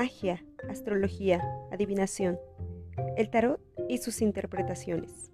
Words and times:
magia, 0.00 0.42
astrología, 0.70 1.42
adivinación, 1.70 2.38
el 3.18 3.28
tarot 3.28 3.60
y 3.86 3.98
sus 3.98 4.22
interpretaciones. 4.22 5.30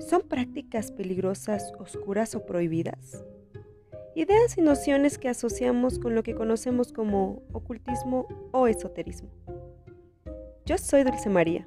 ¿Son 0.00 0.22
prácticas 0.22 0.90
peligrosas, 0.90 1.72
oscuras 1.78 2.34
o 2.34 2.44
prohibidas? 2.44 3.24
Ideas 4.16 4.58
y 4.58 4.62
nociones 4.62 5.16
que 5.16 5.28
asociamos 5.28 6.00
con 6.00 6.16
lo 6.16 6.24
que 6.24 6.34
conocemos 6.34 6.92
como 6.92 7.40
ocultismo 7.52 8.26
o 8.50 8.66
esoterismo. 8.66 9.30
Yo 10.66 10.76
soy 10.76 11.04
Dulce 11.04 11.30
María. 11.30 11.64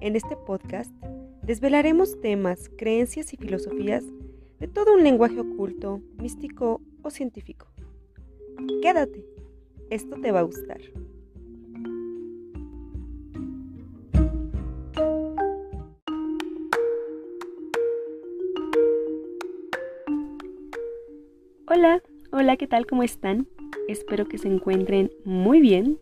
En 0.00 0.16
este 0.16 0.38
podcast 0.38 0.90
desvelaremos 1.42 2.18
temas, 2.22 2.70
creencias 2.78 3.34
y 3.34 3.36
filosofías 3.36 4.04
de 4.58 4.68
todo 4.68 4.94
un 4.94 5.04
lenguaje 5.04 5.38
oculto, 5.38 6.00
místico 6.16 6.80
o 7.02 7.10
científico. 7.10 7.66
Quédate, 8.80 9.22
esto 9.90 10.18
te 10.18 10.32
va 10.32 10.38
a 10.38 10.44
gustar. 10.44 10.80
Hola, 21.78 22.02
hola, 22.32 22.56
¿qué 22.56 22.66
tal? 22.66 22.86
¿Cómo 22.86 23.02
están? 23.02 23.46
Espero 23.86 24.24
que 24.24 24.38
se 24.38 24.48
encuentren 24.48 25.12
muy 25.26 25.60
bien. 25.60 25.98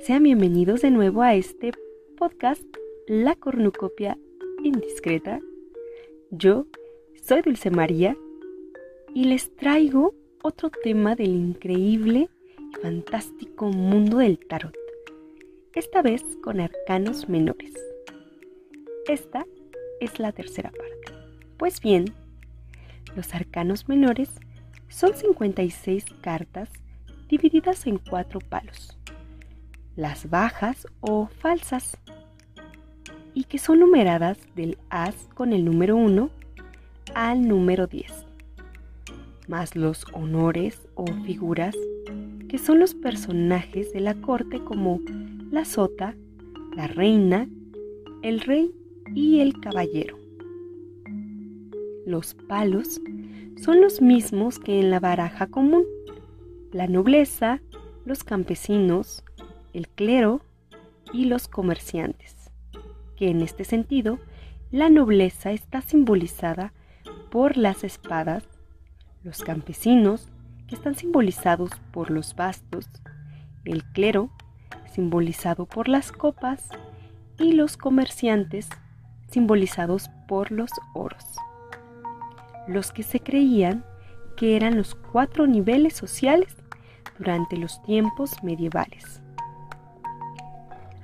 Sean 0.00 0.22
bienvenidos 0.22 0.82
de 0.82 0.90
nuevo 0.90 1.22
a 1.22 1.34
este 1.34 1.72
podcast, 2.18 2.62
La 3.06 3.36
Cornucopia 3.36 4.18
Indiscreta. 4.62 5.40
Yo 6.30 6.66
soy 7.22 7.40
Dulce 7.40 7.70
María 7.70 8.18
y 9.14 9.24
les 9.24 9.50
traigo 9.56 10.14
otro 10.42 10.68
tema 10.68 11.16
del 11.16 11.30
increíble 11.30 12.28
y 12.58 12.76
fantástico 12.82 13.68
mundo 13.70 14.18
del 14.18 14.38
tarot, 14.38 14.76
esta 15.72 16.02
vez 16.02 16.22
con 16.42 16.60
arcanos 16.60 17.30
menores. 17.30 17.72
Esta 19.08 19.46
es 20.00 20.18
la 20.20 20.32
tercera 20.32 20.70
parte. 20.70 21.18
Pues 21.56 21.80
bien, 21.80 22.12
los 23.14 23.34
arcanos 23.34 23.88
menores 23.88 24.28
son 24.88 25.14
56 25.14 26.04
cartas 26.20 26.70
divididas 27.28 27.86
en 27.86 27.98
cuatro 27.98 28.40
palos, 28.40 28.98
las 29.96 30.30
bajas 30.30 30.86
o 31.00 31.26
falsas, 31.26 31.96
y 33.34 33.44
que 33.44 33.58
son 33.58 33.80
numeradas 33.80 34.38
del 34.54 34.78
as 34.88 35.28
con 35.34 35.52
el 35.52 35.64
número 35.64 35.96
1 35.96 36.30
al 37.14 37.46
número 37.46 37.86
10, 37.86 38.26
más 39.48 39.76
los 39.76 40.06
honores 40.12 40.88
o 40.94 41.06
figuras 41.24 41.74
que 42.48 42.58
son 42.58 42.78
los 42.78 42.94
personajes 42.94 43.92
de 43.92 44.00
la 44.00 44.14
corte 44.14 44.62
como 44.64 45.00
la 45.50 45.64
sota, 45.64 46.14
la 46.74 46.86
reina, 46.86 47.48
el 48.22 48.40
rey 48.40 48.72
y 49.14 49.40
el 49.40 49.60
caballero. 49.60 50.16
Los 52.06 52.34
palos 52.34 53.00
son 53.56 53.80
los 53.80 54.00
mismos 54.00 54.58
que 54.58 54.80
en 54.80 54.90
la 54.90 55.00
baraja 55.00 55.46
común, 55.46 55.84
la 56.72 56.86
nobleza, 56.86 57.60
los 58.04 58.24
campesinos, 58.24 59.24
el 59.72 59.88
clero 59.88 60.40
y 61.12 61.24
los 61.24 61.48
comerciantes, 61.48 62.50
que 63.16 63.28
en 63.28 63.40
este 63.40 63.64
sentido 63.64 64.18
la 64.70 64.90
nobleza 64.90 65.52
está 65.52 65.80
simbolizada 65.80 66.72
por 67.30 67.56
las 67.56 67.84
espadas, 67.84 68.44
los 69.22 69.42
campesinos, 69.42 70.28
que 70.66 70.74
están 70.74 70.96
simbolizados 70.96 71.70
por 71.92 72.10
los 72.10 72.34
bastos, 72.34 72.88
el 73.64 73.84
clero, 73.84 74.30
simbolizado 74.92 75.66
por 75.66 75.88
las 75.88 76.12
copas, 76.12 76.68
y 77.38 77.52
los 77.52 77.76
comerciantes, 77.76 78.68
simbolizados 79.28 80.08
por 80.26 80.50
los 80.50 80.70
oros. 80.94 81.24
Los 82.68 82.92
que 82.92 83.02
se 83.02 83.20
creían 83.20 83.84
que 84.36 84.56
eran 84.56 84.76
los 84.76 84.94
cuatro 84.94 85.46
niveles 85.46 85.94
sociales 85.94 86.56
durante 87.18 87.56
los 87.56 87.82
tiempos 87.82 88.42
medievales. 88.42 89.22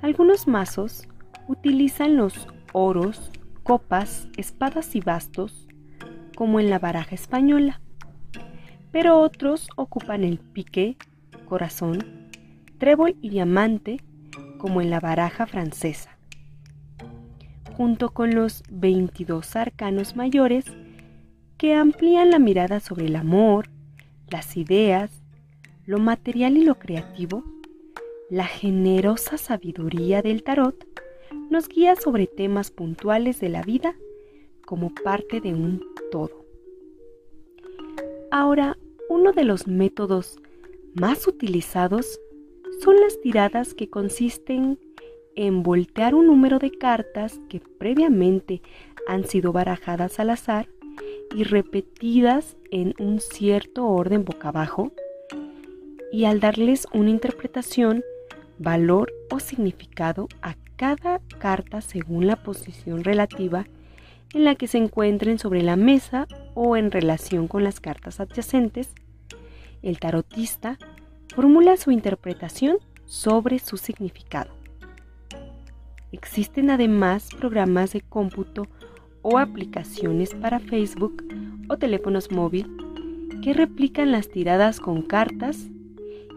Algunos 0.01 0.47
mazos 0.47 1.07
utilizan 1.47 2.17
los 2.17 2.47
oros, 2.73 3.31
copas, 3.63 4.27
espadas 4.37 4.95
y 4.95 4.99
bastos 4.99 5.67
como 6.35 6.59
en 6.59 6.69
la 6.69 6.79
baraja 6.79 7.15
española, 7.15 7.81
pero 8.91 9.19
otros 9.19 9.69
ocupan 9.75 10.23
el 10.23 10.39
pique, 10.39 10.97
corazón, 11.45 12.29
trébol 12.77 13.15
y 13.21 13.29
diamante 13.29 14.01
como 14.57 14.81
en 14.81 14.89
la 14.89 14.99
baraja 14.99 15.45
francesa. 15.45 16.17
Junto 17.75 18.09
con 18.09 18.35
los 18.35 18.63
22 18.69 19.55
arcanos 19.55 20.15
mayores 20.15 20.65
que 21.63 21.75
amplían 21.75 22.29
la 22.29 22.39
mirada 22.39 22.81
sobre 22.81 23.05
el 23.05 23.15
amor, 23.15 23.69
las 24.29 24.57
ideas, 24.57 25.09
lo 25.85 25.97
material 25.97 26.57
y 26.57 26.65
lo 26.65 26.75
creativo, 26.75 27.45
la 28.29 28.43
generosa 28.47 29.37
sabiduría 29.37 30.21
del 30.21 30.43
tarot 30.43 30.85
nos 31.49 31.69
guía 31.69 31.95
sobre 31.95 32.27
temas 32.27 32.69
puntuales 32.69 33.39
de 33.39 33.47
la 33.47 33.61
vida 33.61 33.95
como 34.65 34.93
parte 34.93 35.39
de 35.39 35.53
un 35.53 35.81
todo. 36.11 36.45
Ahora, 38.29 38.77
uno 39.07 39.31
de 39.31 39.45
los 39.45 39.65
métodos 39.65 40.39
más 40.95 41.25
utilizados 41.29 42.19
son 42.81 42.99
las 42.99 43.21
tiradas 43.21 43.73
que 43.73 43.89
consisten 43.89 44.77
en 45.37 45.63
voltear 45.63 46.13
un 46.13 46.27
número 46.27 46.59
de 46.59 46.71
cartas 46.71 47.39
que 47.47 47.61
previamente 47.61 48.61
han 49.07 49.23
sido 49.23 49.53
barajadas 49.53 50.19
al 50.19 50.31
azar 50.31 50.67
y 51.35 51.43
repetidas 51.43 52.55
en 52.71 52.93
un 52.99 53.19
cierto 53.19 53.85
orden 53.85 54.25
boca 54.25 54.49
abajo 54.49 54.91
y 56.11 56.25
al 56.25 56.39
darles 56.39 56.87
una 56.93 57.09
interpretación, 57.09 58.03
valor 58.59 59.11
o 59.31 59.39
significado 59.39 60.27
a 60.41 60.55
cada 60.75 61.21
carta 61.39 61.81
según 61.81 62.27
la 62.27 62.35
posición 62.35 63.03
relativa 63.03 63.65
en 64.33 64.43
la 64.43 64.55
que 64.55 64.67
se 64.67 64.77
encuentren 64.77 65.39
sobre 65.39 65.61
la 65.61 65.75
mesa 65.75 66.27
o 66.53 66.75
en 66.75 66.91
relación 66.91 67.47
con 67.47 67.63
las 67.63 67.79
cartas 67.79 68.19
adyacentes, 68.19 68.89
el 69.81 69.99
tarotista 69.99 70.77
formula 71.35 71.77
su 71.77 71.91
interpretación 71.91 72.77
sobre 73.05 73.59
su 73.59 73.77
significado. 73.77 74.51
Existen 76.11 76.69
además 76.69 77.29
programas 77.39 77.93
de 77.93 78.01
cómputo 78.01 78.67
o 79.23 79.39
aplicaciones 79.39 80.35
para 80.35 80.59
Facebook 80.59 81.23
o 81.67 81.77
teléfonos 81.77 82.31
móviles 82.31 82.69
que 83.41 83.53
replican 83.53 84.11
las 84.11 84.29
tiradas 84.29 84.79
con 84.79 85.01
cartas 85.01 85.67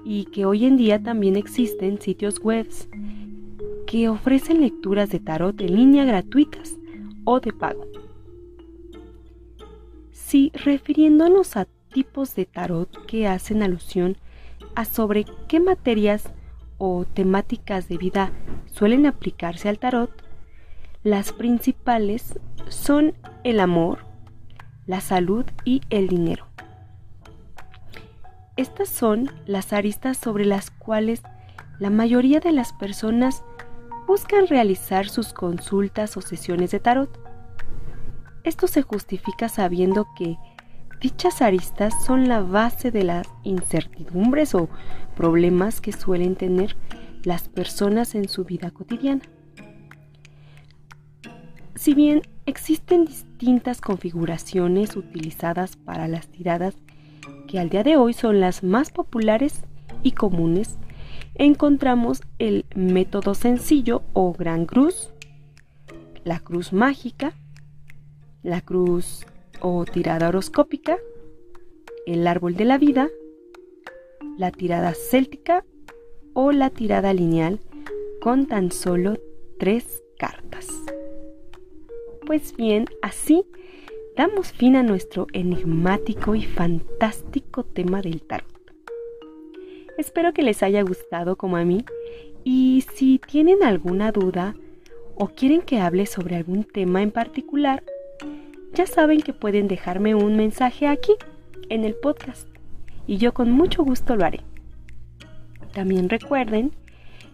y 0.04 0.24
que 0.26 0.46
hoy 0.46 0.64
en 0.64 0.76
día 0.76 1.02
también 1.02 1.36
existen 1.36 2.00
sitios 2.00 2.40
web 2.40 2.66
que 3.86 4.08
ofrecen 4.08 4.60
lecturas 4.60 5.10
de 5.10 5.20
tarot 5.20 5.60
en 5.60 5.76
línea 5.76 6.04
gratuitas 6.04 6.76
o 7.24 7.40
de 7.40 7.52
pago. 7.52 7.86
Si 10.10 10.50
refiriéndonos 10.54 11.56
a 11.56 11.68
tipos 11.92 12.34
de 12.34 12.46
tarot 12.46 13.06
que 13.06 13.28
hacen 13.28 13.62
alusión 13.62 14.16
a 14.74 14.84
sobre 14.84 15.24
qué 15.48 15.60
materias 15.60 16.32
o 16.78 17.04
temáticas 17.04 17.88
de 17.88 17.96
vida 17.96 18.32
suelen 18.66 19.06
aplicarse 19.06 19.68
al 19.68 19.78
tarot, 19.78 20.10
las 21.04 21.32
principales 21.32 22.38
son 22.68 23.14
el 23.44 23.60
amor, 23.60 24.00
la 24.86 25.00
salud 25.00 25.44
y 25.64 25.82
el 25.90 26.08
dinero. 26.08 26.46
Estas 28.56 28.88
son 28.88 29.30
las 29.46 29.72
aristas 29.72 30.16
sobre 30.16 30.44
las 30.44 30.70
cuales 30.70 31.22
la 31.78 31.90
mayoría 31.90 32.40
de 32.40 32.52
las 32.52 32.72
personas 32.72 33.44
buscan 34.06 34.46
realizar 34.46 35.08
sus 35.08 35.32
consultas 35.32 36.16
o 36.16 36.22
sesiones 36.22 36.70
de 36.70 36.80
tarot. 36.80 37.20
Esto 38.44 38.66
se 38.66 38.82
justifica 38.82 39.48
sabiendo 39.48 40.06
que 40.16 40.38
dichas 41.00 41.42
aristas 41.42 41.92
son 42.04 42.28
la 42.28 42.40
base 42.40 42.90
de 42.90 43.04
las 43.04 43.26
incertidumbres 43.42 44.54
o 44.54 44.68
problemas 45.14 45.80
que 45.80 45.92
suelen 45.92 46.36
tener 46.36 46.76
las 47.24 47.48
personas 47.48 48.14
en 48.14 48.28
su 48.28 48.44
vida 48.44 48.70
cotidiana. 48.70 49.22
Si 51.74 51.92
bien 51.92 52.22
existen 52.46 53.04
distintas 53.04 53.80
configuraciones 53.80 54.96
utilizadas 54.96 55.76
para 55.76 56.08
las 56.08 56.28
tiradas 56.28 56.74
que 57.48 57.58
al 57.58 57.68
día 57.68 57.82
de 57.82 57.96
hoy 57.96 58.12
son 58.12 58.40
las 58.40 58.62
más 58.62 58.90
populares 58.90 59.64
y 60.02 60.12
comunes, 60.12 60.78
encontramos 61.34 62.22
el 62.38 62.64
método 62.74 63.34
sencillo 63.34 64.02
o 64.12 64.32
gran 64.32 64.66
cruz, 64.66 65.12
la 66.24 66.40
cruz 66.40 66.72
mágica, 66.72 67.34
la 68.42 68.60
cruz 68.60 69.26
o 69.60 69.84
tirada 69.84 70.28
horoscópica, 70.28 70.98
el 72.06 72.26
árbol 72.26 72.54
de 72.54 72.64
la 72.64 72.78
vida, 72.78 73.08
la 74.38 74.50
tirada 74.50 74.94
céltica 74.94 75.64
o 76.34 76.52
la 76.52 76.70
tirada 76.70 77.12
lineal 77.12 77.60
con 78.20 78.46
tan 78.46 78.70
solo 78.70 79.18
tres 79.58 80.02
cartas. 80.18 80.75
Pues 82.26 82.56
bien, 82.56 82.86
así 83.02 83.44
damos 84.16 84.52
fin 84.52 84.74
a 84.74 84.82
nuestro 84.82 85.28
enigmático 85.32 86.34
y 86.34 86.42
fantástico 86.42 87.62
tema 87.62 88.02
del 88.02 88.20
tarot. 88.20 88.48
Espero 89.96 90.32
que 90.34 90.42
les 90.42 90.64
haya 90.64 90.82
gustado 90.82 91.36
como 91.36 91.56
a 91.56 91.64
mí 91.64 91.84
y 92.42 92.84
si 92.94 93.20
tienen 93.20 93.62
alguna 93.62 94.10
duda 94.10 94.56
o 95.14 95.28
quieren 95.28 95.62
que 95.62 95.78
hable 95.78 96.04
sobre 96.06 96.34
algún 96.34 96.64
tema 96.64 97.00
en 97.00 97.12
particular, 97.12 97.84
ya 98.74 98.86
saben 98.86 99.22
que 99.22 99.32
pueden 99.32 99.68
dejarme 99.68 100.16
un 100.16 100.36
mensaje 100.36 100.88
aquí 100.88 101.12
en 101.68 101.84
el 101.84 101.94
podcast 101.94 102.48
y 103.06 103.18
yo 103.18 103.34
con 103.34 103.52
mucho 103.52 103.84
gusto 103.84 104.16
lo 104.16 104.24
haré. 104.24 104.40
También 105.72 106.08
recuerden 106.08 106.72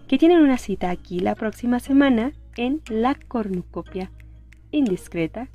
que 0.06 0.18
tienen 0.18 0.42
una 0.42 0.58
cita 0.58 0.90
aquí 0.90 1.18
la 1.18 1.34
próxima 1.34 1.80
semana 1.80 2.34
en 2.58 2.82
La 2.90 3.14
Cornucopia 3.14 4.10
Indiscreta 4.72 5.48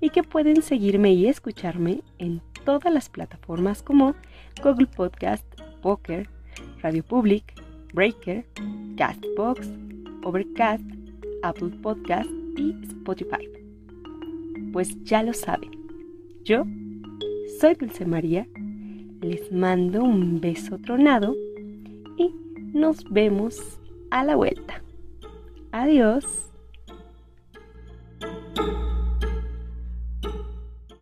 y 0.00 0.10
que 0.10 0.22
pueden 0.22 0.62
seguirme 0.62 1.12
y 1.12 1.26
escucharme 1.26 2.02
en 2.18 2.42
todas 2.64 2.92
las 2.92 3.08
plataformas 3.08 3.82
como 3.82 4.14
Google 4.62 4.86
Podcast, 4.86 5.46
Poker, 5.80 6.28
Radio 6.82 7.02
Public, 7.04 7.54
Breaker, 7.94 8.44
Castbox, 8.96 9.68
Overcast, 10.24 10.84
Apple 11.42 11.70
Podcast 11.82 12.28
y 12.56 12.74
Spotify. 12.82 13.48
Pues 14.72 15.02
ya 15.04 15.22
lo 15.22 15.32
saben, 15.32 15.70
yo 16.44 16.64
soy 17.60 17.74
Dulce 17.74 18.04
María, 18.04 18.46
les 19.20 19.52
mando 19.52 20.02
un 20.02 20.40
beso 20.40 20.78
tronado 20.78 21.36
y 22.16 22.34
nos 22.72 23.04
vemos 23.10 23.78
a 24.10 24.24
la 24.24 24.36
vuelta. 24.36 24.82
Adiós. 25.70 26.51